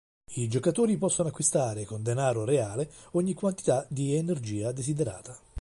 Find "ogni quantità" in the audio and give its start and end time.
3.11-3.85